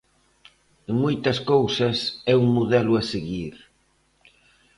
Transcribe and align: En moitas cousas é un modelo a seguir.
En 0.89 0.95
moitas 1.03 1.37
cousas 1.51 1.97
é 2.31 2.33
un 2.43 2.47
modelo 2.57 2.93
a 3.01 3.03
seguir. 3.11 3.53